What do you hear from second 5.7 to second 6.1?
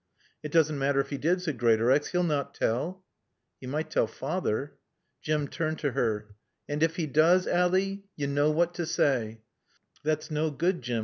to